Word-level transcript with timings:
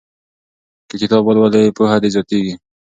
که 0.89 0.95
کتاب 1.01 1.21
ولولې 1.25 1.73
پوهه 1.77 1.97
دې 2.01 2.09
زیاتیږي. 2.15 2.53